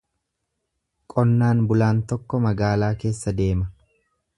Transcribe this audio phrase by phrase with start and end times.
[1.15, 3.75] Qonnaan bulaan tokko magaalaa keessa deema.